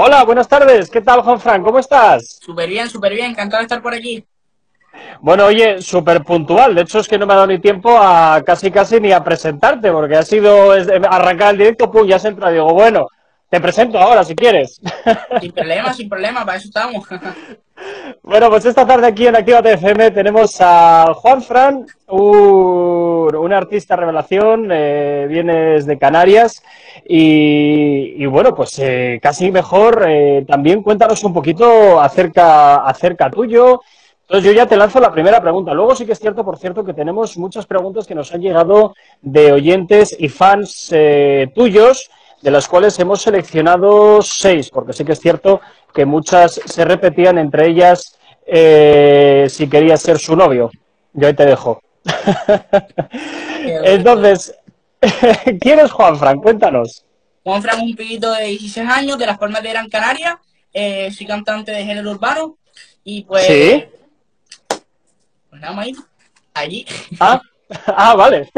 [0.00, 0.88] Hola, buenas tardes.
[0.90, 1.60] ¿Qué tal, Juan Fran?
[1.60, 2.38] ¿Cómo estás?
[2.40, 3.32] Súper bien, súper bien.
[3.32, 4.24] Encantado de estar por aquí.
[5.20, 6.76] Bueno, oye, súper puntual.
[6.76, 9.24] De hecho, es que no me ha dado ni tiempo a casi casi ni a
[9.24, 12.50] presentarte, porque ha sido arrancar el directo, pum, ya se entra.
[12.50, 13.08] Digo, bueno,
[13.50, 14.80] te presento ahora si quieres.
[15.40, 17.04] Sin problema, sin problema, para eso estamos.
[18.22, 23.07] Bueno, pues esta tarde aquí en Activa FM tenemos a Juan Fran, un,
[23.52, 26.62] artista revelación, eh, vienes de Canarias
[27.04, 33.80] y, bueno, pues eh, casi mejor eh, también cuéntanos un poquito acerca, acerca tuyo.
[34.22, 35.72] Entonces yo ya te lanzo la primera pregunta.
[35.72, 38.94] Luego sí que es cierto, por cierto, que tenemos muchas preguntas que nos han llegado
[39.22, 40.92] de oyentes y fans
[41.54, 42.10] tuyos
[42.42, 45.60] de las cuales hemos seleccionado seis, porque sí que es cierto
[45.94, 50.70] que muchas se repetían, entre ellas eh, si quería ser su novio.
[51.12, 51.80] Yo ahí te dejo.
[53.84, 54.54] Entonces,
[55.60, 56.40] ¿quién es Juan Fran?
[56.40, 57.04] Cuéntanos.
[57.44, 60.38] Juan Fran es un pibito de 16 años, de las Palmas de Gran Canaria.
[60.72, 62.56] Eh, soy cantante de género urbano.
[63.04, 63.46] Y pues.
[63.46, 63.84] Sí.
[65.50, 65.88] Pues nada más
[66.54, 66.86] allí.
[67.20, 67.40] Ah,
[67.86, 68.48] ah vale.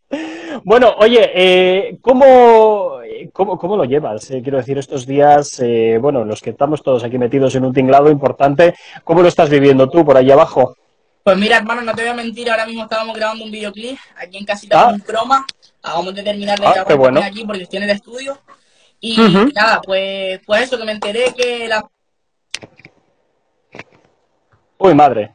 [0.64, 3.00] bueno, oye, eh, ¿cómo,
[3.32, 4.30] ¿Cómo, lo llevas?
[4.30, 7.74] Eh, quiero decir, estos días, eh, bueno, los que estamos todos aquí metidos en un
[7.74, 8.74] tinglado importante,
[9.04, 10.76] ¿cómo lo estás viviendo tú por ahí abajo?
[11.26, 14.38] Pues mira, hermano, no te voy a mentir, ahora mismo estábamos grabando un videoclip aquí
[14.38, 14.92] en casita ah.
[14.92, 15.44] un croma,
[15.82, 18.38] acabamos de terminar de ah, grabar aquí por cuestiones de estudio.
[19.00, 19.16] Y
[19.52, 21.84] nada, pues, pues eso, que me enteré que la...
[24.78, 25.34] Uy, madre.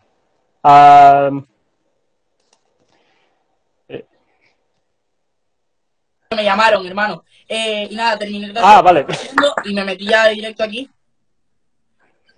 [6.29, 7.25] Me llamaron, hermano.
[7.49, 9.05] Eh, y nada, terminé ah, vale.
[9.65, 10.89] y me metí ya directo aquí.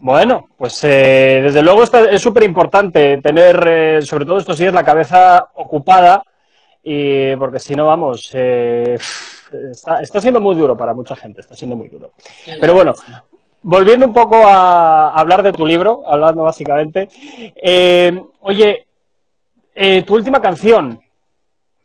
[0.03, 4.83] Bueno, pues eh, desde luego es súper importante tener, eh, sobre todo estos días, la
[4.83, 6.25] cabeza ocupada,
[6.83, 11.77] y porque si no, vamos, está, está, siendo muy duro para mucha gente, está siendo
[11.77, 12.11] muy duro.
[12.59, 12.93] Pero bueno,
[13.61, 17.07] volviendo un poco a hablar de tu libro, hablando básicamente,
[18.41, 18.85] oye,
[20.05, 20.99] tu última canción,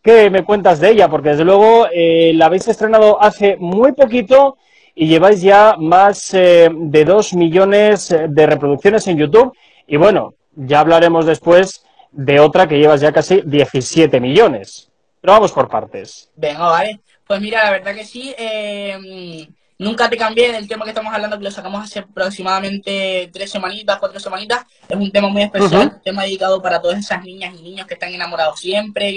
[0.02, 1.08] ¿Qué me cuentas de ella?
[1.08, 4.56] Porque desde luego eh, la habéis estrenado hace muy poquito
[4.98, 9.56] y lleváis ya más eh, de 2 millones de reproducciones en YouTube.
[9.86, 14.90] Y bueno, ya hablaremos después de otra que llevas ya casi 17 millones.
[15.20, 16.30] Pero vamos por partes.
[16.34, 17.00] Venga, vale.
[17.26, 18.34] Pues mira, la verdad que sí.
[18.36, 19.46] Eh,
[19.80, 23.98] Nunca te cambié del tema que estamos hablando, que lo sacamos hace aproximadamente tres semanitas,
[24.00, 24.64] cuatro semanitas.
[24.88, 27.94] Es un tema muy especial, un tema dedicado para todas esas niñas y niños que
[27.94, 29.12] están enamorados siempre.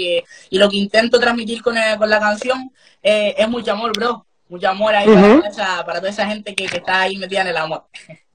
[0.52, 2.72] Y, lo que intento transmitir con, con la canción
[3.02, 4.28] eh, es mucho amor, bro.
[4.52, 7.86] Mucho amor ahí para, toda esa, gente que, está ahí metida en el amor.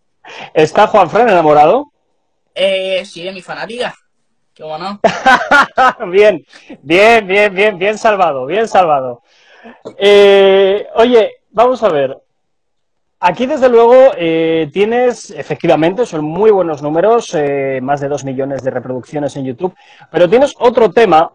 [0.54, 1.92] ¿Está Juan Fran enamorado?
[2.54, 3.94] Eh, sí, de mi fanática.
[4.54, 4.98] Qué bueno.
[6.10, 6.42] bien,
[6.80, 9.20] bien, bien, bien, bien salvado, bien salvado.
[9.98, 12.16] Eh, oye, vamos a ver.
[13.20, 18.62] Aquí, desde luego, eh, tienes, efectivamente, son muy buenos números, eh, más de dos millones
[18.62, 19.74] de reproducciones en YouTube,
[20.10, 21.30] pero tienes otro tema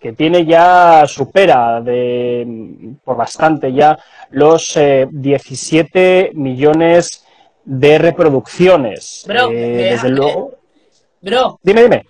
[0.00, 3.98] que tiene ya, supera de, por bastante ya
[4.30, 4.78] los
[5.10, 7.24] 17 millones
[7.64, 9.24] de reproducciones.
[9.26, 10.52] Bro, desde luego.
[11.20, 11.60] Bro.
[11.62, 12.06] Dime, dime.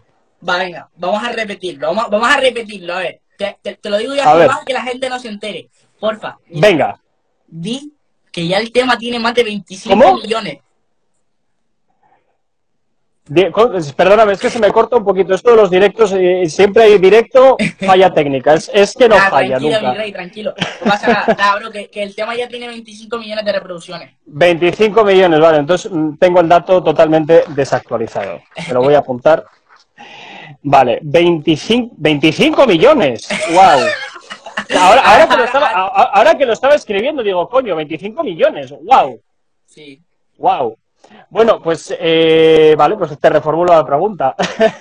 [0.46, 3.20] Va, venga, vamos a repetirlo, vamos, a repetirlo, a ver.
[3.36, 5.68] Te, lo digo ya para que la gente no se entere.
[5.98, 6.38] Porfa.
[6.48, 7.00] Venga.
[7.46, 7.92] Di
[8.30, 10.58] que ya el tema tiene más de 25 millones.
[13.96, 15.34] Perdóname, es que se me corta un poquito.
[15.34, 18.54] Esto de los directos, eh, siempre hay directo, falla técnica.
[18.54, 19.92] Es, que no falla tranquilo, nunca.
[19.92, 21.56] Mi rey, tranquilo, no pasa nada.
[21.58, 24.10] bro, que, el tema ya tiene 25 millones de reproducciones.
[24.26, 25.58] 25 millones, vale.
[25.58, 28.40] Entonces mm, tengo el dato totalmente desactualizado.
[28.66, 29.44] Me lo voy a apuntar.
[30.62, 33.28] Vale, 25, 25 millones.
[33.50, 34.78] ¡Wow!
[34.78, 39.20] Ahora, ahora, que lo estaba, ahora que lo estaba escribiendo, digo, coño, 25 millones, wow.
[39.66, 40.00] Sí.
[40.36, 40.76] Wow.
[41.30, 44.34] Bueno, pues eh, vale, pues te reformulo la pregunta.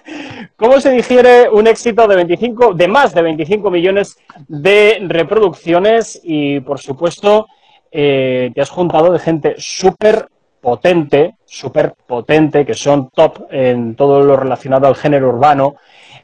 [0.56, 4.18] ¿Cómo se digiere un éxito de 25, de más de 25 millones
[4.48, 6.20] de reproducciones?
[6.24, 7.48] Y por supuesto,
[7.92, 10.28] eh, te has juntado de gente súper
[10.62, 15.76] potente, súper potente, que son top en todo lo relacionado al género urbano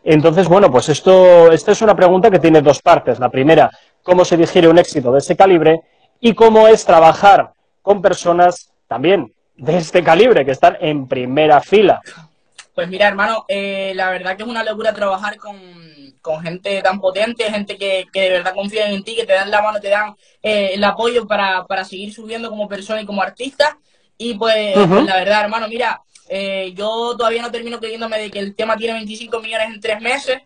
[0.04, 3.20] entonces, bueno, pues esto, esta es una pregunta que tiene dos partes.
[3.20, 3.72] La primera,
[4.02, 5.82] cómo se digiere un éxito de ese calibre
[6.20, 12.02] y cómo es trabajar con personas también de este calibre, que están en primera fila.
[12.74, 15.84] Pues mira, hermano, eh, la verdad que es una locura trabajar con,
[16.42, 19.80] gente tan potente, gente que, de verdad confía en ti, que te dan la mano,
[19.80, 23.78] te dan eh, el apoyo para, seguir subiendo como persona y como artista.
[24.18, 28.40] Y pues, pues la verdad, hermano, mira, eh, yo todavía no termino creyéndome de que
[28.40, 30.38] el tema tiene 25 millones en tres meses,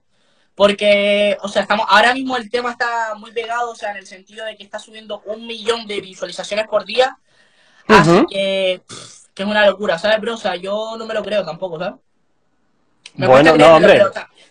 [0.55, 4.07] porque, o sea, estamos, ahora mismo el tema está muy pegado, o sea, en el
[4.07, 7.17] sentido de que está subiendo un millón de visualizaciones por día.
[7.87, 8.81] Así que,
[9.33, 10.33] que es una locura, ¿sabes, bro?
[10.33, 11.95] O sea, yo no me lo creo tampoco, ¿sabes?
[13.15, 13.99] bueno, no, hombre.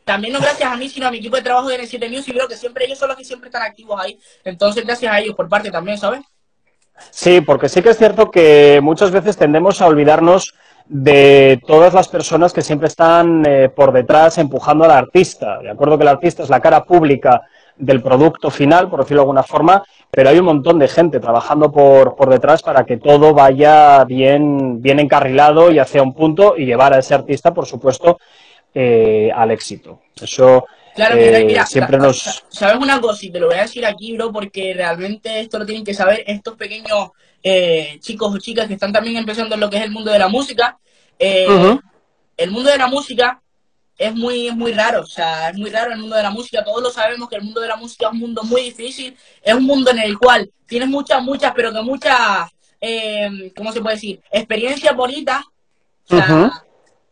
[0.05, 2.49] también no gracias a mí, sino a mi equipo de trabajo de N7 Music, creo
[2.49, 4.19] que siempre ellos son los que siempre están activos ahí.
[4.45, 6.21] Entonces, gracias a ellos por parte también, ¿sabes?
[7.11, 10.55] Sí, porque sí que es cierto que muchas veces tendemos a olvidarnos
[10.87, 15.59] de todas las personas que siempre están eh, por detrás empujando al artista.
[15.59, 17.43] De acuerdo que el artista es la cara pública
[17.79, 21.71] del producto final, por decirlo de alguna forma, pero hay un montón de gente trabajando
[21.71, 26.65] por, por detrás para que todo vaya bien, bien encarrilado y hacia un punto y
[26.65, 28.19] llevar a ese artista, por supuesto,
[28.75, 30.01] eh, al éxito.
[30.21, 30.65] Eso
[30.95, 32.45] claro, mira, eh, siempre nos...
[32.49, 33.27] ¿Sabes una cosa?
[33.27, 36.25] Y te lo voy a decir aquí, bro, porque realmente esto lo tienen que saber
[36.27, 37.11] estos pequeños
[37.43, 40.19] eh, chicos o chicas que están también empezando en lo que es el mundo de
[40.19, 40.79] la música.
[41.19, 43.41] El mundo de la música
[43.99, 46.63] es muy, es muy raro, o sea, es muy raro el mundo de la música.
[46.63, 49.55] Todos lo sabemos que el mundo de la música es un mundo muy difícil, es
[49.55, 52.51] un mundo en el cual tienes muchas, muchas, pero que muchas,
[53.57, 54.21] ¿cómo se puede decir?
[54.31, 55.45] Experiencias bonitas.
[56.09, 56.51] O sea,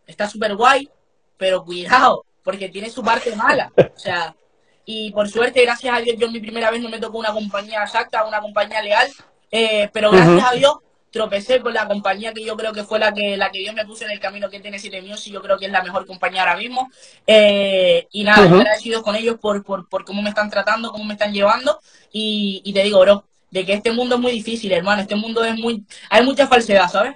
[0.07, 0.89] está súper guay,
[1.37, 3.73] pero cuidado, porque tiene su parte mala.
[3.77, 4.37] O sea,
[4.85, 7.83] y por suerte, gracias a Dios, yo mi primera vez no me tocó una compañía
[7.83, 9.09] exacta, una compañía leal,
[9.51, 10.75] eh, pero gracias a Dios
[11.15, 13.87] tropecé con la compañía que yo creo que fue la que la que Dios me
[13.87, 16.41] puso en el camino que tiene 7 Music, yo creo que es la mejor compañía
[16.41, 16.91] ahora mismo.
[17.25, 21.05] Eh, y nada, uh agradecido con ellos por, por, por, cómo me están tratando, cómo
[21.05, 21.79] me están llevando.
[22.13, 25.03] Y, y te digo, bro, de que este mundo es muy difícil, hermano.
[25.03, 25.85] Este mundo es muy.
[26.11, 27.15] Hay mucha falsedad, ¿sabes?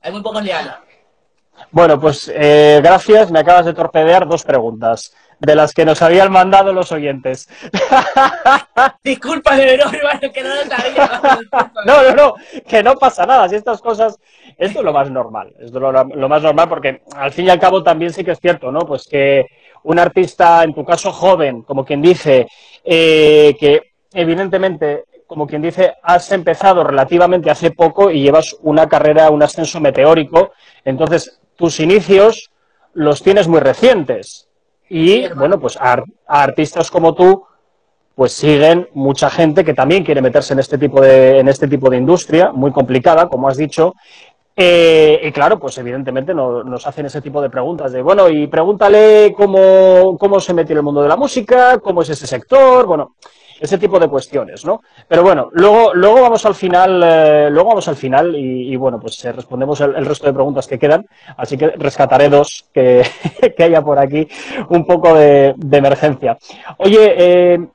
[0.00, 0.72] Hay muy pocos leales.
[1.70, 3.30] Bueno, pues eh, gracias.
[3.30, 7.48] Me acabas de torpedear dos preguntas de las que nos habían mandado los oyentes.
[9.04, 11.20] Disculpa, de verdad, que no lo sabía.
[11.86, 12.34] no, no, no,
[12.66, 13.48] que no pasa nada.
[13.48, 14.18] Si estas cosas,
[14.56, 15.52] esto es lo más normal.
[15.58, 18.40] Esto es lo, más normal porque al fin y al cabo también sí que es
[18.40, 18.80] cierto, ¿no?
[18.80, 19.46] Pues que
[19.82, 22.46] un artista, en tu caso joven, como quien dice,
[22.84, 29.30] eh, que evidentemente como quien dice, has empezado relativamente hace poco y llevas una carrera,
[29.30, 30.52] un ascenso meteórico.
[30.84, 32.50] Entonces, tus inicios
[32.92, 34.48] los tienes muy recientes.
[34.88, 37.44] Y, bueno, pues a, artistas como tú,
[38.14, 41.90] pues siguen mucha gente que también quiere meterse en este tipo de, en este tipo
[41.90, 43.94] de industria, muy complicada, como has dicho.
[44.56, 49.34] Eh, y claro, pues evidentemente nos hacen ese tipo de preguntas de, bueno, y pregúntale
[49.36, 53.16] cómo, cómo se metió en el mundo de la música, cómo es ese sector, bueno,
[53.64, 54.82] ese tipo de cuestiones, ¿no?
[55.08, 59.24] Pero bueno, luego, luego vamos al final, eh, luego vamos al final y, bueno, pues
[59.24, 61.06] eh, respondemos el, resto de preguntas que quedan,
[61.38, 63.02] así que rescataré dos que,
[63.58, 64.28] haya por aquí,
[64.68, 66.36] un poco de, emergencia.
[66.76, 67.66] Oye, eh,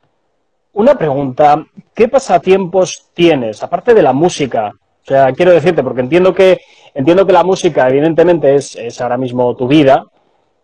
[0.73, 1.65] una pregunta,
[1.95, 4.71] ¿qué pasatiempos tienes, aparte de la música?
[5.01, 6.61] O sea, quiero decirte, porque entiendo que,
[6.93, 10.05] entiendo que la música evidentemente es, es ahora mismo tu vida,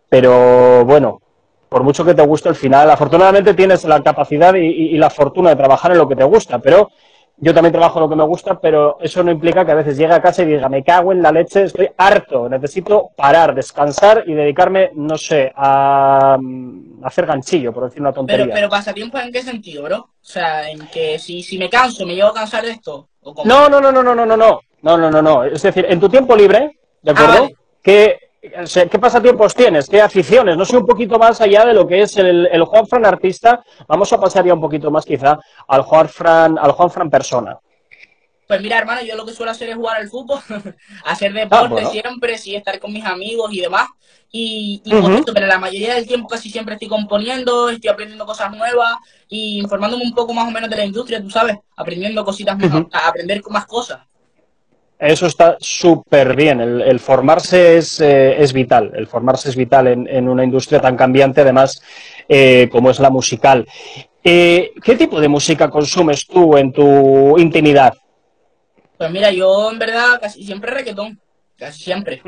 [0.08, 1.20] pero bueno,
[1.70, 5.56] por mucho que te guste al final, afortunadamente tienes la capacidad y, la fortuna de
[5.56, 6.90] trabajar en lo que te gusta, pero
[7.38, 9.98] yo también trabajo en lo que me gusta, pero eso no implica que a veces
[9.98, 14.24] llegue a casa y diga, me cago en la leche, estoy harto, necesito parar, descansar
[14.26, 16.38] y dedicarme, no sé, a,
[17.04, 18.46] hacer ganchillo, por decir una tontería.
[18.46, 19.98] Pero, pero pasatiempo en qué sentido, bro?
[19.98, 23.10] O sea, en que si, si me canso, me llevo a cansar de esto.
[23.44, 25.44] no, no, no, no, no, no, no, no, no, no, no, no.
[25.44, 27.50] Es decir, en tu tiempo libre, ¿de acuerdo?
[27.52, 28.25] Ah, que
[28.92, 29.88] ¿Qué pasatiempos tienes?
[29.88, 30.58] ¿Qué aficiones?
[30.58, 33.64] No sé, un poquito más allá de lo que es el, el Juan Fran artista.
[33.88, 37.60] Vamos a pasar ya un poquito más quizá al Juan Fran, al Juan Fran persona.
[38.48, 40.40] Pues mira, hermano, yo lo que suelo hacer es jugar al fútbol,
[41.06, 43.88] hacer deporte ah, siempre, sí, estar con mis amigos y demás.
[44.32, 44.92] Y, y
[45.34, 48.96] pero la mayoría del tiempo casi siempre estoy componiendo, estoy aprendiendo cosas nuevas
[49.30, 52.88] y informándome un poco más o menos de la industria, tú sabes, aprendiendo cositas mejor,
[52.92, 54.02] aprender más cosas.
[54.98, 56.62] Eso está súper bien.
[56.62, 58.92] El, formarse es, eh, es, vital.
[58.96, 61.82] El formarse es vital en, una industria tan cambiante, además,
[62.30, 63.68] eh, como es la musical.
[64.24, 67.94] Eh, ¿Qué tipo de música consumes tú en tu intimidad?
[68.98, 71.20] Pues mira, yo en verdad casi siempre reggaetón.
[71.58, 72.22] Casi siempre.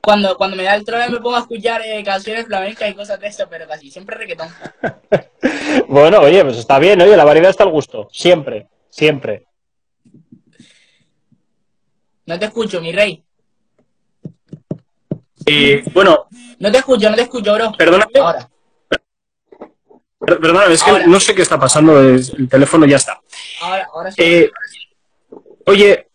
[0.00, 3.28] cuando, cuando me da el trono me pongo a escuchar canciones flamencas y cosas de
[3.28, 4.48] eso, pero casi siempre reggaetón.
[5.88, 8.08] bueno, oye, pues está bien, oye, la variedad está al gusto.
[8.12, 9.44] Siempre, siempre.
[12.26, 13.22] No te escucho, mi rey.
[15.46, 16.26] Eh, bueno.
[16.58, 17.72] No te escucho, no te escucho, bro.
[17.72, 18.12] Perdóname.
[18.18, 18.48] Ahora.
[20.18, 23.20] Perdóname, es que no sé qué está pasando, el teléfono ya está.
[23.60, 24.22] Ahora, ahora sí.
[24.22, 24.50] Eh,
[25.66, 26.08] oye,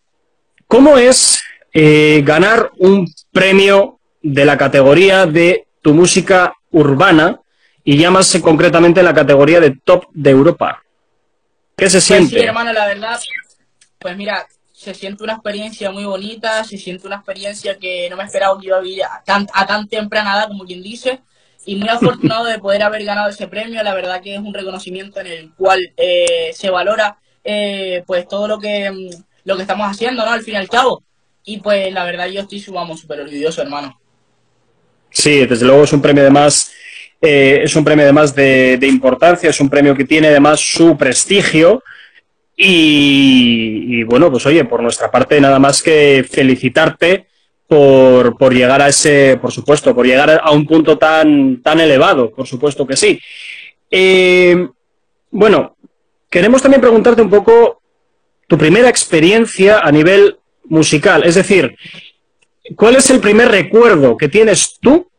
[0.66, 7.39] ¿cómo es eh, ganar un premio de la categoría de tu música urbana
[7.84, 10.84] y llámase concretamente la categoría de top de Europa?
[11.78, 12.39] ¿Qué se pues siente?
[12.39, 13.20] Sí, hermano, la verdad,
[14.00, 14.48] pues mira,
[14.79, 18.67] se siente una experiencia muy bonita, se siente una experiencia que no me esperaba que
[18.67, 21.19] iba a vivir a tan, a tan temprana edad, como quien dice,
[21.65, 23.83] y muy afortunado de poder haber ganado ese premio.
[23.83, 28.48] La verdad que es un reconocimiento en el cual eh, se valora eh, pues todo
[28.48, 29.09] lo que mm,
[29.43, 30.31] lo que estamos haciendo, ¿no?
[30.31, 31.03] Al fin y al cabo.
[31.43, 34.00] Y pues la verdad yo estoy, vamos, súper orgulloso, hermano.
[35.09, 36.71] Sí, desde luego es un premio de más,
[37.21, 40.95] eh, es un premio de más de, importancia, es un premio que tiene además su
[40.95, 41.83] prestigio.
[42.62, 47.28] Y, bueno, pues oye, por nuestra parte nada más que felicitarte
[47.66, 52.32] por, por, llegar a ese, por supuesto, por llegar a un punto tan, tan elevado,
[52.32, 53.18] por supuesto que sí.
[53.89, 54.68] Eh,
[55.32, 55.78] bueno,
[56.30, 57.82] queremos también preguntarte un poco
[58.46, 61.78] tu primera experiencia a nivel musical, es decir,
[62.75, 65.10] ¿cuál es el primer recuerdo que tienes tú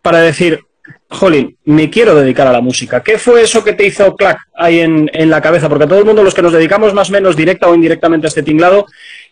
[0.00, 0.64] para decir,
[1.10, 3.02] Jolín, me quiero dedicar a la música?
[3.02, 5.68] ¿Qué fue eso que te hizo clac ahí en, la cabeza?
[5.68, 8.26] Porque a todo el mundo, los que nos dedicamos más o menos directa o indirectamente
[8.26, 8.86] a este tinglado,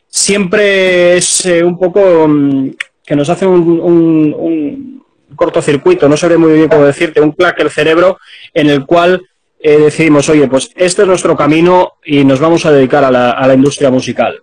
[0.07, 2.71] siempre es eh, un poco mm,
[3.05, 5.05] que nos hace un, un,
[5.35, 8.19] cortocircuito, no sabré muy bien cómo decirte, un clac el cerebro
[8.55, 9.21] en el cual
[9.61, 13.33] eh, decidimos, oye, pues este es nuestro camino y nos vamos a dedicar a la,
[13.33, 14.41] a la industria musical.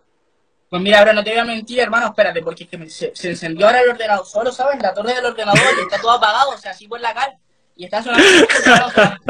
[0.73, 3.67] Pues mira, ahora no te voy a mentir, hermano, espérate, porque es que se, encendió
[3.67, 4.81] ahora el ordenador solo, ¿sabes?
[4.81, 7.37] La torre del ordenador y está todo apagado, o sea, así por la cara.
[7.75, 8.25] Y está sonando,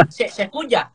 [0.10, 0.94] se, se escucha.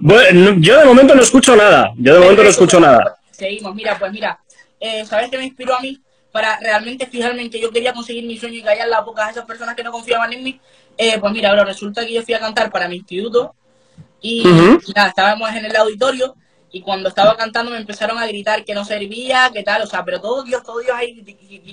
[0.00, 3.16] Bueno, yo de momento no escucho nada, yo de momento no escucho nada.
[3.32, 4.38] Seguimos, mira, pues mira,
[4.78, 6.00] eh, ¿sabes qué me inspiró a mí
[6.30, 9.30] para realmente fijarme en que yo quería conseguir mi sueño y callar las bocas a
[9.32, 10.60] esas personas que no confiaban en mí?
[10.96, 13.52] Eh, pues mira, ahora resulta que yo fui a cantar para mi instituto
[14.20, 16.36] y, y nada, estábamos en el auditorio
[16.74, 20.04] y cuando estaba cantando me empezaron a gritar que no servía, que tal, o sea,
[20.04, 21.22] pero todo Dios, todo Dios ahí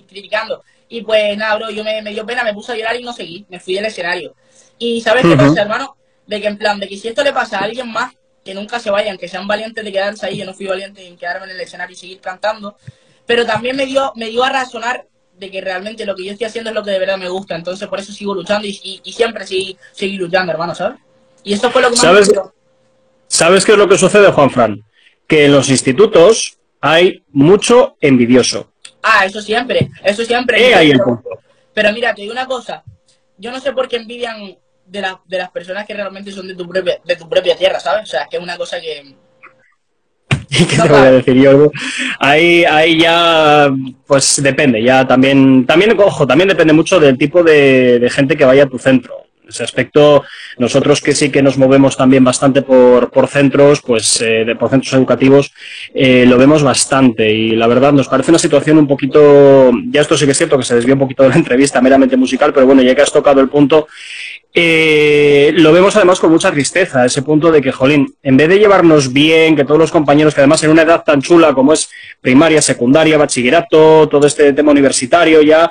[0.08, 0.64] criticando.
[0.88, 3.44] Y pues nada, bro, yo me, dio pena, me puse a llorar y no seguí,
[3.50, 4.36] me fui del escenario.
[4.78, 5.98] Y ¿sabes qué pasa, hermano?
[6.28, 8.14] De que en plan, de que si esto le pasa a alguien más,
[8.46, 11.18] que nunca se vayan, que sean valientes de quedarse ahí, yo no fui valiente en
[11.18, 12.78] quedarme en el escenario y seguir cantando,
[13.26, 16.46] pero también me dio, me dio a razonar de que realmente lo que yo estoy
[16.46, 19.48] haciendo es lo que de verdad me gusta, entonces por eso sigo luchando y, siempre
[19.48, 21.00] seguí, seguí, luchando, hermano, ¿sabes?
[21.44, 22.32] Y eso fue lo que más ¿Sabes,
[23.26, 24.84] ¿Sabes qué es lo que sucede, Juan Fran?
[25.32, 28.74] Que en los institutos hay mucho envidioso.
[29.02, 30.76] Ah, eso siempre, eso siempre.
[30.76, 31.30] ahí el punto.
[31.74, 32.84] Pero mira, te digo una cosa,
[33.38, 36.68] yo no sé por qué envidian de, de las personas que realmente son de tu
[36.68, 38.04] propia, de tu propia tierra, ¿sabes?
[38.04, 39.16] O sea, es que es una cosa que...
[40.50, 41.72] ¿Qué te voy a decir yo?
[42.20, 43.70] Ahí, ahí ya,
[44.06, 48.64] pues depende, ya también, también, ojo, también depende mucho del tipo de gente que vaya
[48.64, 50.24] a tu centro ese aspecto,
[50.58, 54.94] nosotros que sí que nos movemos también bastante por, por centros, pues eh, por centros
[54.94, 55.54] educativos,
[55.94, 57.32] eh, lo vemos bastante.
[57.32, 60.58] Y la verdad nos parece una situación un poquito, ya esto sí que es cierto
[60.58, 63.12] que se desvió un poquito de la entrevista meramente musical, pero bueno, ya que has
[63.12, 63.88] tocado el punto,
[64.54, 68.60] eh, lo vemos además con mucha tristeza, ese punto de que, jolín, en vez de
[68.60, 71.90] llevarnos bien, que todos los compañeros, que además en una edad tan chula como es
[72.20, 75.70] primaria, secundaria, bachillerato, todo este tema universitario ya,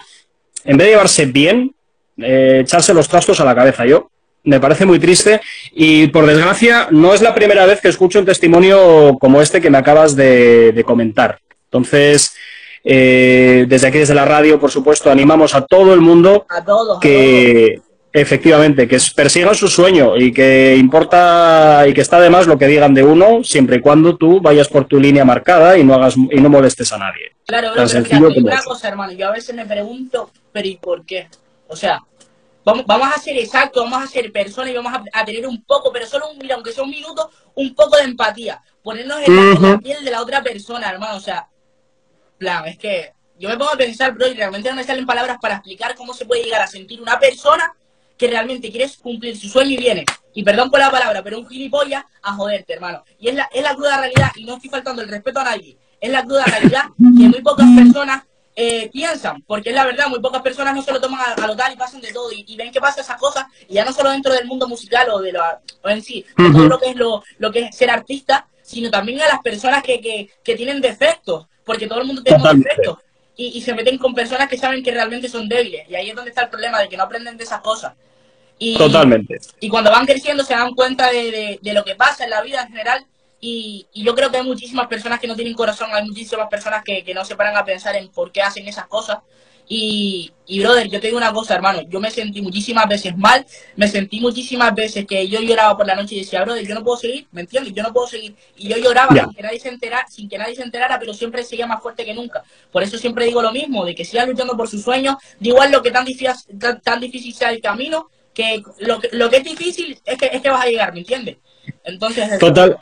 [0.65, 1.75] en vez de llevarse bien,
[2.23, 3.87] eh, echarse los trastos a la cabeza.
[3.87, 4.11] Yo
[4.45, 5.41] me parece muy triste
[5.73, 9.71] y por desgracia no es la primera vez que escucho un testimonio como este que
[9.71, 11.39] me acabas de, comentar.
[11.65, 12.35] Entonces,
[12.83, 16.47] eh, desde aquí, desde la radio, por supuesto, animamos a todo el mundo
[17.01, 17.81] que
[18.13, 22.67] efectivamente que persigan su sueño y que importa y que está de más lo que
[22.67, 26.17] digan de uno, siempre y cuando tú vayas por tu línea marcada y no hagas
[26.17, 27.33] y no molestes a nadie.
[27.47, 31.29] Claro, pero una cosa, hermano, yo a veces me pregunto, pero ¿y por qué?
[31.69, 32.01] O sea,
[32.65, 35.93] vamos, vamos a ser exactos, vamos a ser personas y vamos a, tener un poco,
[35.93, 38.63] pero solo un, mira, aunque sea un minuto, un poco de empatía.
[38.83, 41.17] Ponernos en, la, piel de la otra persona, hermano.
[41.17, 41.49] O sea,
[42.39, 45.39] plan, es que yo me pongo a pensar, bro, y realmente no me salen palabras
[45.41, 47.73] para explicar cómo se puede llegar a sentir una persona
[48.17, 51.49] que realmente quiere cumplir su sueño y viene, y perdón por la palabra, pero un
[51.49, 53.03] gilipollas a joderte, hermano.
[53.19, 55.79] Y es la, es la cruda realidad, y no estoy faltando el respeto a nadie,
[55.99, 58.25] es la cruda realidad que muy pocas personas
[58.63, 61.57] eh, piensan, porque es la verdad, muy pocas personas no se lo toman a, lo
[61.57, 64.11] tal y pasan de todo y, ven que pasa esas cosas, y ya no solo
[64.11, 65.41] dentro del mundo musical o de lo
[65.85, 69.23] en sí, de todo lo que es lo, lo que es ser artista, sino también
[69.23, 72.99] a las personas que, que, que tienen defectos, porque todo el mundo tiene defectos,
[73.35, 76.29] y, se meten con personas que saben que realmente son débiles, y ahí es donde
[76.29, 77.95] está el problema, de que no aprenden de esas cosas.
[78.59, 79.39] Y, Totalmente.
[79.61, 82.61] Y cuando van creciendo se dan cuenta de, de lo que pasa en la vida
[82.61, 83.07] en general
[83.41, 87.03] y, yo creo que hay muchísimas personas que no tienen corazón, hay muchísimas personas que,
[87.15, 89.19] no se paran a pensar en por qué hacen esas cosas.
[89.73, 93.47] Y, y, brother, yo te digo una cosa, hermano, yo me sentí muchísimas veces mal,
[93.77, 96.83] me sentí muchísimas veces que yo lloraba por la noche y decía, brother, yo no
[96.83, 97.73] puedo seguir, ¿me entiendes?
[97.73, 98.35] Yo no puedo seguir.
[98.57, 101.45] Y yo lloraba sin que nadie se enterara, sin que nadie se enterara, pero siempre
[101.45, 102.43] seguía más fuerte que nunca.
[102.73, 105.71] Por eso siempre digo lo mismo, de que sigas luchando por sus sueños, de igual
[105.71, 106.35] lo que tan difícil,
[106.83, 110.51] tan, difícil sea el camino, que lo, lo que es difícil es que, es que
[110.51, 111.37] vas a llegar, ¿me entiendes?
[111.85, 112.39] Entonces...
[112.41, 112.77] Total.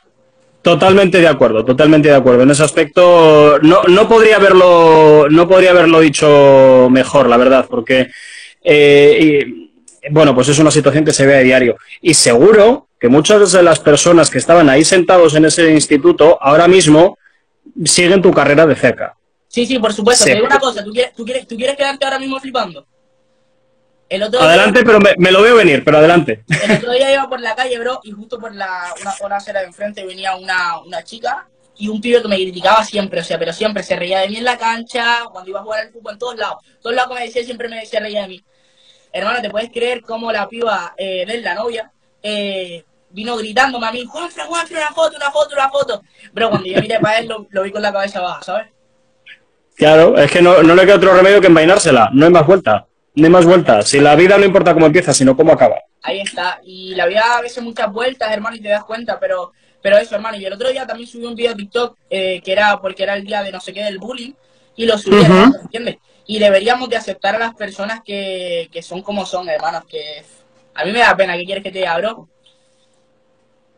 [0.63, 2.43] Totalmente de acuerdo, totalmente de acuerdo.
[2.43, 8.09] En ese aspecto no, no podría haberlo, no podría haberlo dicho mejor, la verdad, porque
[8.63, 9.45] eh,
[10.11, 11.77] bueno, pues es una situación que se ve a diario.
[12.01, 16.67] Y seguro que muchas de las personas que estaban ahí sentados en ese instituto, ahora
[16.67, 17.19] mismo
[17.85, 19.17] siguen tu carrera de cerca.
[19.47, 20.25] Sí, sí, por supuesto.
[20.25, 20.31] Sí.
[20.31, 22.87] Te digo una cosa, ¿tú quieres, tú, quieres, ¿tú quieres quedarte ahora mismo flipando?
[24.09, 26.45] El otro día- Adelante, pero me, me lo veo venir, pero adelante.
[26.63, 29.61] El otro día iba por la calle, bro, y justo por la, una, una acera
[29.61, 31.47] de enfrente venía una, una chica
[31.77, 34.37] y un pibe que me criticaba siempre, o sea, pero siempre se reía de mí
[34.39, 36.65] en la cancha, cuando iba a jugar al fútbol, en todos lados.
[36.83, 38.45] Todos lados que me decía siempre me se reía de mí.
[39.13, 41.91] Hermano, ¿te puedes creer cómo la piba eh, de la novia,
[42.23, 46.03] eh, vino gritándome a mí, Juanfra, Juanfra, una foto, una foto, una foto?
[46.33, 48.69] Bro, cuando yo miré para él, lo, lo vi con la cabeza baja, ¿sabes?
[49.77, 52.11] Claro, es que no, no le queda otro remedio que envainársela.
[52.13, 52.88] No hay más vuelta.
[53.19, 53.83] No hay más vuelta.
[53.83, 55.83] Si la vida no importa cómo empieza, sino cómo acaba.
[56.03, 56.61] Ahí está.
[56.63, 60.15] Y la vida a veces muchas vueltas, hermano, y te das cuenta, pero, pero eso,
[60.15, 60.39] hermano.
[60.39, 63.15] Y el otro día también subí un video a TikTok eh, que era porque era
[63.15, 64.35] el día de no sé qué del bullying
[64.77, 65.25] y lo subí, Ujú.
[65.25, 65.97] hermano, ¿entiendes?
[66.29, 70.23] Y deberíamos de aceptar a las personas que, que son como son, hermanos, que
[70.75, 72.29] a mí me da pena, ¿qué quieres que te diga, bro?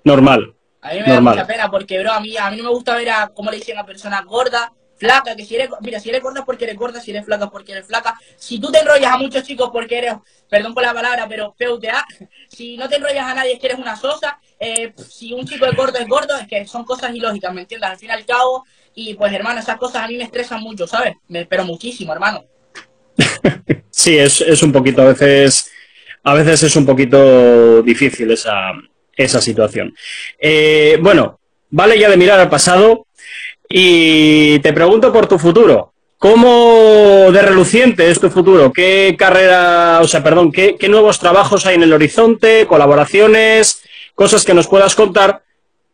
[0.05, 0.55] Normal.
[0.83, 2.95] A mí me da mucha pena porque, bro, a mí, a mí no me gusta
[2.95, 4.71] ver a, como le dicen a personas gordas,
[5.01, 7.47] flacas, que si eres, mira, si eres gorda es porque eres gorda, si eres flaca
[7.47, 8.15] es porque eres flaca.
[8.37, 10.15] Si tú te enrollas a muchos chicos porque eres,
[10.49, 12.05] perdón por la palabra, pero PUTA,
[12.49, 15.65] si no te enrollas a nadie es que eres una sosa, eh, si un chico
[15.65, 17.91] es gordo es gordo, es que son cosas ilógicas, ¿me entiendes?
[17.91, 18.65] Al fin y al cabo,
[18.95, 21.15] y pues, hermano, esas cosas a mí me estresan mucho, ¿sabes?
[21.29, 22.45] Me, pero muchísimo, hermano.
[23.93, 25.71] Sí, es, es un poquito, a veces,
[26.23, 28.73] a veces es un poquito difícil esa,
[29.15, 29.95] esa situación.
[30.39, 31.41] Eh, bueno,
[31.71, 33.07] vale ya de mirar al pasado
[33.71, 35.93] y te pregunto por tu futuro.
[36.19, 38.73] ¿Cómo de reluciente es tu futuro?
[38.73, 43.83] ¿Qué carrera, o sea, perdón, qué, qué nuevos trabajos hay en el horizonte, colaboraciones,
[44.15, 45.43] cosas que nos puedas contar?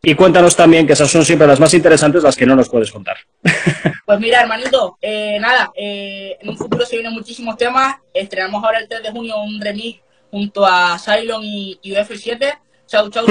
[0.01, 2.91] Y cuéntanos también, que esas son siempre las más interesantes, las que no nos puedes
[2.91, 3.17] contar.
[4.05, 7.97] Pues mira, hermanito, eh, nada, eh, en un futuro se vienen muchísimos temas.
[8.13, 9.99] Estrenamos ahora el 3 de junio un remix
[10.31, 12.57] junto a Cylon y, y UF7.
[12.87, 13.25] Chau Chau.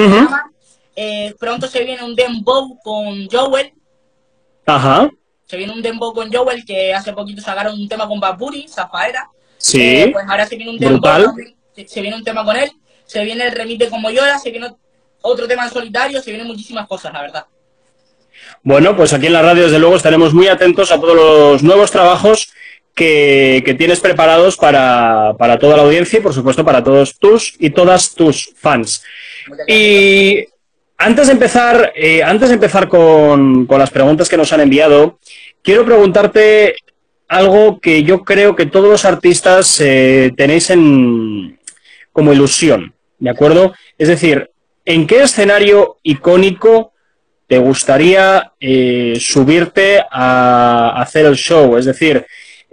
[0.95, 3.73] Eh, pronto se viene un dembow con Joel.
[4.67, 5.09] Ajá,
[5.45, 8.67] Se viene un dembow con Joel que hace poquito sacaron un tema con Bad Bunny,
[8.67, 9.29] Zafaera.
[9.57, 11.33] sí, Eh, pues ahora se viene un dembow Brutal.
[11.75, 12.71] Se, se viene un tema con él.
[13.05, 14.37] Se viene el remix de Como Llora.
[14.39, 14.69] Se viene
[15.21, 16.21] otro tema en solitario.
[16.21, 17.45] Se vienen muchísimas cosas, la verdad.
[18.61, 21.89] Bueno, pues aquí en la radio, desde luego, estaremos muy atentos a todos los nuevos
[21.91, 22.49] trabajos
[22.93, 27.55] que, que tienes preparados para, para toda la audiencia y, por supuesto, para todos tus
[27.59, 29.01] y todas tus fans.
[29.67, 30.45] Y
[30.97, 35.19] antes de empezar, eh, antes de empezar con, con las preguntas que nos han enviado,
[35.61, 36.75] quiero preguntarte
[37.27, 41.59] algo que yo creo que todos los artistas eh, tenéis en,
[42.11, 43.73] como ilusión, ¿de acuerdo?
[43.97, 44.49] Es decir,
[44.85, 46.93] ¿en qué escenario icónico
[47.47, 51.77] te gustaría eh, subirte a hacer el show?
[51.77, 52.25] Es decir,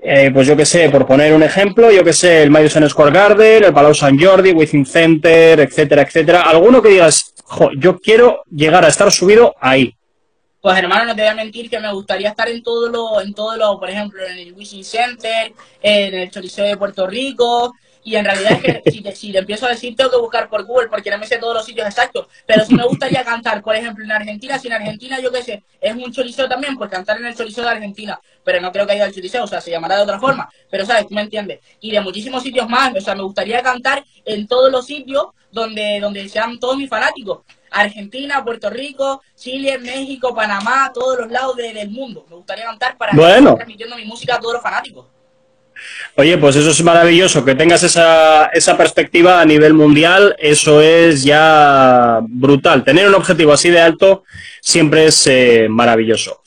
[0.06, 3.10] eh, pues yo que sé, por poner un ejemplo, yo que sé, el Madison Square
[3.10, 6.42] Garden, el Palau Sant Jordi, Within Center, etcétera, etcétera.
[6.42, 7.32] Alguno que digas,
[7.78, 9.94] yo quiero llegar a estar subido ahí.
[10.60, 13.32] Pues hermano, no te voy a mentir que me gustaría estar en todo lo, en
[13.32, 17.72] todo lo, por ejemplo, en el Wishing Center, en el Choliseo de Puerto Rico,
[18.04, 20.48] y en realidad es que si te, si te empiezo a decir tengo que buscar
[20.48, 23.62] por Google porque no me sé todos los sitios exactos, pero si me gustaría cantar,
[23.62, 26.90] por ejemplo, en Argentina, si en Argentina yo qué sé, es un Choliseo también, pues
[26.90, 29.60] cantar en el Choliseo de Argentina, pero no creo que haya el Choliseo, o sea,
[29.60, 32.92] se llamará de otra forma, pero sabes, tú me entiendes, y de muchísimos sitios más,
[32.94, 37.40] o sea, me gustaría cantar en todos los sitios donde, donde sean todos mis fanáticos.
[37.70, 42.24] Argentina, Puerto Rico, Chile, México, Panamá, todos los lados de- del mundo.
[42.30, 43.36] Me gustaría cantar para Bueno.
[43.50, 45.06] estar transmitiendo mi música a todos los fanáticos.
[46.16, 51.24] Oye, pues eso es maravilloso, que tengas esa, esa perspectiva a nivel mundial, eso es
[51.24, 52.84] ya brutal.
[52.84, 54.24] Tener un objetivo así de alto
[54.60, 56.42] siempre es eh, maravilloso.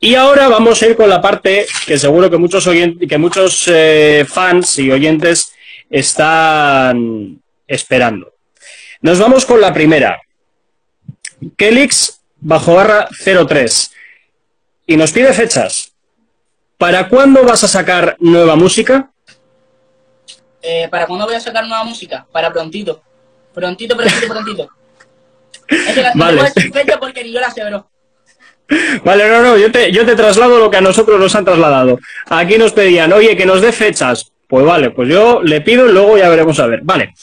[0.00, 3.64] Y ahora vamos a ir con la parte que seguro que muchos, oyentes, que muchos
[3.66, 5.52] eh, fans y oyentes
[5.90, 8.34] están esperando.
[9.00, 10.20] Nos vamos con la primera.
[11.56, 13.92] Kelix bajo barra 03.
[14.86, 15.87] Y nos pide fechas.
[16.78, 19.10] ¿Para cuándo vas a sacar nueva música?
[20.62, 22.26] Eh, ¿Para cuándo voy a sacar nueva música?
[22.30, 23.02] Para prontito.
[23.52, 24.68] Prontito, prontito, prontito.
[25.68, 26.40] Es que la Vale.
[26.72, 27.88] fecha porque ni yo la sé, bro.
[29.04, 31.98] Vale, no, no, yo te, yo te traslado lo que a nosotros nos han trasladado.
[32.26, 34.30] Aquí nos pedían, oye, que nos dé fechas.
[34.46, 36.80] Pues vale, pues yo le pido y luego ya veremos a ver.
[36.82, 37.14] Vale.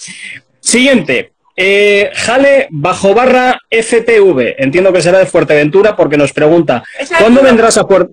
[0.59, 1.33] Siguiente.
[1.55, 4.55] Eh, Jale bajo barra FTV.
[4.57, 6.83] Entiendo que será de Fuerteventura porque nos pregunta,
[7.19, 8.11] ¿cuándo vendrás a, Fuer-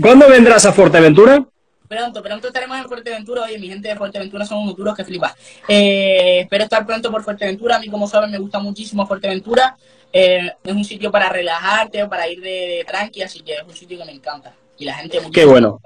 [0.00, 1.44] ¿cuándo vendrás a Fuerteventura?
[1.88, 3.42] Pronto, pronto estaremos en Fuerteventura.
[3.42, 5.34] Oye, mi gente de Fuerteventura son unos duros que flipas.
[5.68, 7.76] Eh, espero estar pronto por Fuerteventura.
[7.76, 9.76] A mí, como saben, me gusta muchísimo Fuerteventura.
[10.12, 13.74] Eh, es un sitio para relajarte, para ir de, de tranqui, así que es un
[13.74, 14.54] sitio que me encanta.
[14.78, 15.80] Y la gente Qué bueno.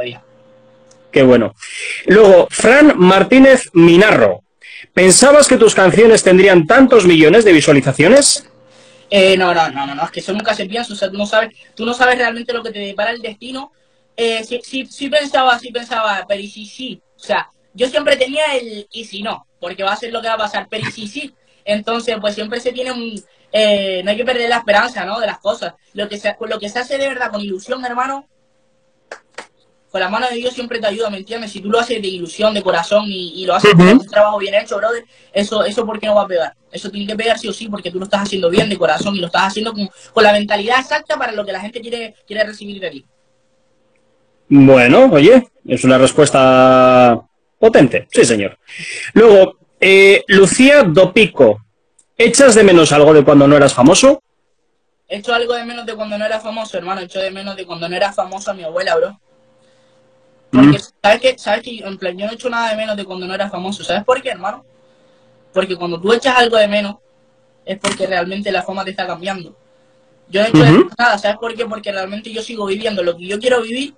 [1.11, 1.55] Qué bueno.
[2.07, 4.43] Luego, Fran Martínez Minarro.
[4.93, 8.49] ¿Pensabas que tus canciones tendrían tantos millones de visualizaciones?
[9.11, 11.17] Eh, no, no, no, no, no, es que eso nunca se piensa, o sea, tú
[11.17, 13.73] no sabes, tú no sabes realmente lo que te depara el destino.
[14.21, 18.17] Eh, sí, sí, sí pensaba, sí pensaba, pero y si sí, o sea, yo siempre
[18.17, 20.89] tenía el y si no, porque va a ser lo que va a pasar, pero
[20.89, 21.33] y si sí,
[21.65, 25.21] entonces pues siempre se tiene un, eh, no hay que perder la esperanza, ¿no?
[25.21, 25.75] De las cosas.
[25.93, 28.27] Lo que se, lo que se hace de verdad con ilusión, hermano,
[29.89, 31.53] con la mano de Dios siempre te ayuda, ¿me entiendes?
[31.53, 34.55] Si tú lo haces de ilusión, de corazón y, lo haces con un trabajo bien
[34.55, 36.57] hecho, brother, eso, eso ¿por qué no va a pegar?
[36.73, 39.15] Eso tiene que pegar sí o sí porque tú lo estás haciendo bien de corazón
[39.15, 42.17] y lo estás haciendo con, con la mentalidad exacta para lo que la gente quiere,
[42.27, 43.07] quiere recibir de ti.
[44.49, 47.21] Bueno, oye, es una respuesta
[47.59, 48.59] potente, sí señor.
[49.13, 51.65] Luego, eh, Lucía Dopico,
[52.17, 54.23] ¿echas de menos algo de cuando no eras famoso?
[55.09, 57.01] Echo algo de menos de cuando no era famoso, hermano.
[57.01, 59.19] Echo de menos de cuando no era famoso a mi abuela, bro.
[60.51, 61.39] Porque, ¿sabes qué?
[61.39, 63.49] ¿Sabes que En plan, yo no he hecho nada de menos de cuando no era
[63.49, 63.83] famoso.
[63.83, 64.65] ¿Sabes por qué, hermano?
[65.53, 66.97] Porque cuando tú echas algo de menos,
[67.65, 69.57] es porque realmente la fama te está cambiando.
[70.29, 71.17] Yo no he hecho de menos nada.
[71.17, 71.65] ¿Sabes por qué?
[71.65, 73.95] Porque realmente yo sigo viviendo lo que yo quiero vivir,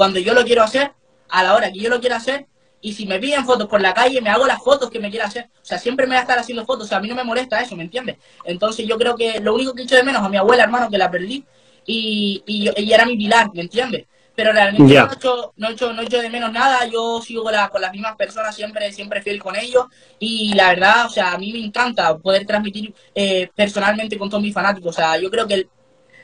[0.00, 0.92] cuando yo lo quiero hacer,
[1.28, 2.46] a la hora que yo lo quiero hacer,
[2.80, 5.26] y si me piden fotos por la calle, me hago las fotos que me quiera
[5.26, 5.50] hacer.
[5.56, 6.86] O sea, siempre me voy a estar haciendo fotos.
[6.86, 8.16] O sea, a mí no me molesta eso, ¿me entiendes?
[8.44, 10.88] Entonces yo creo que lo único que he hecho de menos a mi abuela, hermano,
[10.88, 11.44] que la perdí,
[11.84, 14.06] y, y, y era mi pilar, ¿me entiendes?
[14.34, 17.20] pero realmente no, he hecho, no, he hecho, no he hecho de menos nada, yo
[17.20, 19.84] sigo con, con, las mismas personas, siempre, siempre fiel con ellos,
[20.18, 24.42] y la verdad, o sea, a mí me encanta poder transmitir eh, personalmente con todos
[24.42, 25.68] mis fanáticos, o sea, yo creo que,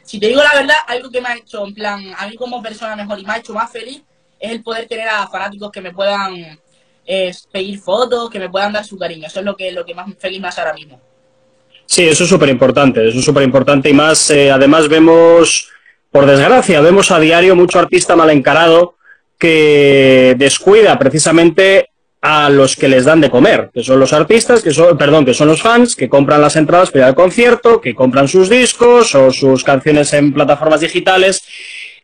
[0.06, 2.62] si te digo la verdad, algo que me ha hecho, en plan, a mí como
[2.62, 4.02] persona mejor y me ha hecho más feliz,
[4.38, 6.58] es el poder tener a fanáticos que me puedan
[7.04, 9.94] eh, pedir fotos, que me puedan dar su cariño, eso es lo que, lo que
[9.94, 11.00] más feliz me hace ahora mismo.
[11.86, 15.70] Sí, eso es súper importante, eso es súper importante, y más, eh, además vemos
[16.10, 18.94] por desgracia, vemos a diario mucho artista mal encarado
[19.38, 21.90] que descuida precisamente
[22.28, 25.32] a los que les dan de comer, que son los artistas, que son, perdón, que
[25.32, 29.14] son los fans, que compran las entradas para ir al concierto, que compran sus discos
[29.14, 31.44] o sus canciones en plataformas digitales.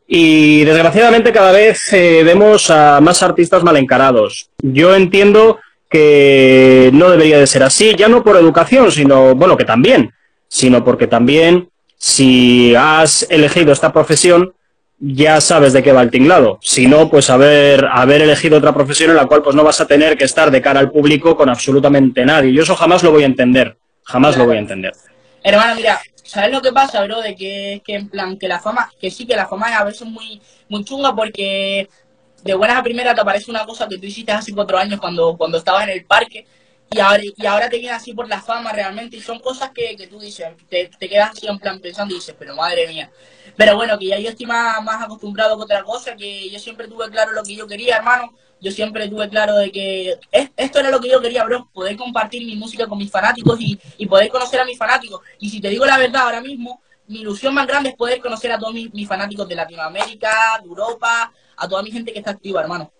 [0.06, 4.48] Y desgraciadamente cada vez eh, vemos a más artistas mal encarados.
[4.62, 5.58] Yo entiendo
[5.90, 10.12] que no debería de ser así, ya no por educación, sino, bueno, que también,
[10.46, 14.52] sino porque también si has elegido esta profesión,
[15.04, 16.60] ya sabes de qué va el tinglado.
[16.62, 19.86] Si no, pues haber, haber elegido otra profesión en la cual pues no vas a
[19.86, 22.52] tener que estar de cara al público con absolutamente nadie.
[22.52, 23.76] Yo eso jamás lo voy a entender.
[24.04, 24.92] Jamás lo voy a entender.
[25.42, 27.20] Hermano, mira, ¿sabes lo que pasa, bro?
[27.20, 29.84] De que, que en plan, que la fama, que sí, que la fama es a
[29.84, 31.88] veces muy, muy chunga porque
[32.44, 35.36] de buenas a primeras te aparece una cosa que tú hiciste hace cuatro años cuando,
[35.36, 36.46] cuando estabas en el parque
[36.94, 39.96] y ahora, y ahora te viene así por la fama realmente, y son cosas que,
[39.96, 43.10] que tú dices, te, te, quedas así en plan pensando y dices, pero madre mía.
[43.56, 46.88] Pero bueno, que ya yo estoy más, más acostumbrado que otra cosa, que yo siempre
[46.88, 48.32] tuve claro lo que yo quería, hermano.
[48.60, 52.46] Yo siempre tuve claro de que esto era lo que yo quería, bro, poder compartir
[52.46, 55.20] mi música con mis fanáticos y, y poder conocer a mis fanáticos.
[55.40, 58.52] Y si te digo la verdad, ahora mismo, mi ilusión más grande es poder conocer
[58.52, 62.30] a todos mis, mis fanáticos de Latinoamérica, de Europa, a toda mi gente que está
[62.30, 62.92] activa, hermano.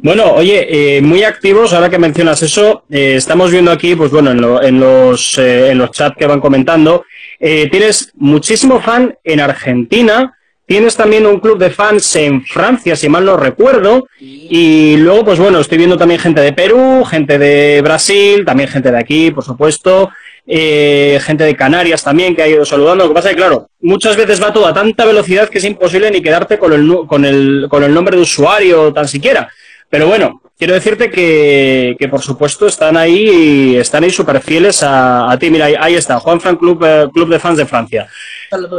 [0.00, 4.30] Bueno, oye, eh, muy activos, ahora que mencionas eso, eh, estamos viendo aquí, pues bueno,
[4.30, 7.04] en, lo, en los, eh, en los chats que van comentando,
[7.40, 13.08] eh, tienes muchísimo fan en Argentina, tienes también un club de fans en Francia, si
[13.08, 17.80] mal no recuerdo, y luego, pues bueno, estoy viendo también gente de Perú, gente de
[17.82, 20.10] Brasil, también gente de aquí, por supuesto,
[20.46, 23.04] gente de Canarias también que ha ido saludando.
[23.04, 25.64] Lo que pasa es que, claro, muchas veces va todo a tanta velocidad que es
[25.64, 29.50] imposible ni quedarte con el, con el, con el nombre de usuario tan siquiera.
[29.90, 35.30] Pero bueno, quiero decirte que, que por supuesto están ahí están ahí súper fieles a,
[35.30, 35.50] a, ti.
[35.50, 38.08] Mira, ahí, ahí, está, Juan Fran Club, eh, Club de Fans de Francia.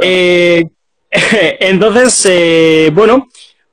[0.02, 0.66] Eh,
[1.12, 3.28] entonces, eh, bueno,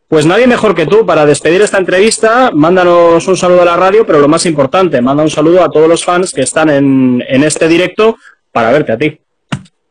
[0.08, 2.50] pues nadie mejor que tú para despedir esta entrevista.
[2.54, 5.88] Mándanos un saludo a la radio, pero lo más importante, manda un saludo a todos
[5.88, 8.16] los fans que están en, en este directo
[8.52, 9.20] para verte a ti.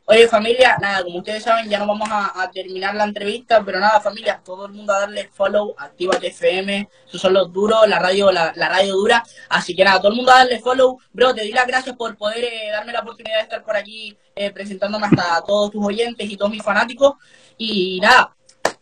[0.07, 3.99] Oye, familia, nada, como ustedes saben, ya no vamos a, terminar la entrevista, pero nada,
[3.99, 8.31] familia, todo el mundo a darle follow, activa FM, esos son los duros, la radio,
[8.31, 10.99] la, la, radio dura, así que nada, todo el mundo a darle follow.
[11.11, 14.15] Bro, te doy las gracias por poder eh, darme la oportunidad de estar por aquí
[14.35, 17.13] eh, presentándome hasta a todos tus oyentes y todos mis fanáticos.
[17.57, 18.35] Y nada,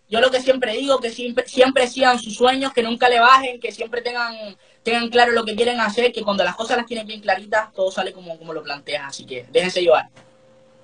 [0.10, 3.62] yo lo que siempre digo, que siempre, siempre sigan sus sueños, que nunca le bajen,
[3.62, 4.36] que siempre tengan,
[4.84, 7.92] tengan claro lo que quieren hacer, que cuando las cosas las tienen bien claritas, todo
[7.92, 10.10] sale como, como lo planteas, así que déjense llevar.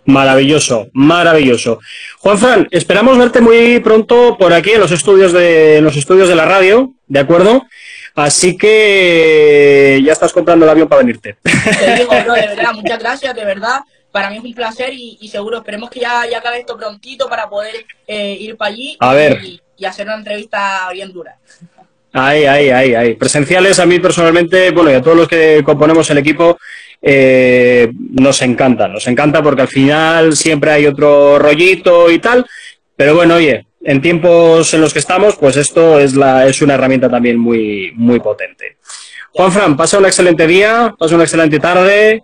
[0.09, 1.79] Maravilloso, maravilloso.
[2.17, 6.35] Juanfran, esperamos verte muy pronto por aquí en los estudios de en los estudios de
[6.35, 7.67] la radio, ¿de acuerdo?
[8.15, 11.37] Así que ya estás comprando el avión para venirte.
[11.43, 13.81] Te digo, bro, de verdad, muchas gracias, de verdad.
[14.11, 17.29] Para mí es un placer y, y seguro esperemos que ya, ya acabe esto prontito
[17.29, 19.39] para poder eh, ir para allí a ver.
[19.43, 21.37] Y, y hacer una entrevista bien dura.
[22.11, 23.13] Ahí, ahí, ahí, ahí.
[23.13, 26.57] Presenciales a mí personalmente, bueno, y a todos los que componemos el equipo,
[27.01, 32.45] eh, nos encanta, nos encanta porque al final siempre hay otro rollito y tal,
[32.95, 36.73] pero bueno, oye, en tiempos en los que estamos, pues esto es, la, es una
[36.73, 38.77] herramienta también muy, muy potente.
[39.31, 42.23] Juan Fran, pasa un excelente día, pasa una excelente tarde.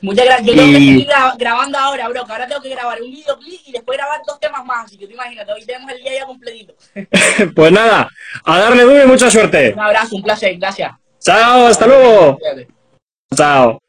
[0.00, 0.46] Muchas gracias.
[0.46, 1.08] Yo tengo que seguir
[1.38, 4.64] grabando ahora, bro, que ahora tengo que grabar un videoclip y después grabar dos temas
[4.66, 6.74] más, así que tú imagínate, hoy tenemos el día ya completito.
[7.54, 8.08] pues nada,
[8.44, 9.72] a darle duro y mucha suerte.
[9.72, 10.92] Un abrazo, un placer, gracias.
[11.20, 12.38] Chao, hasta luego.
[13.32, 13.83] Chao.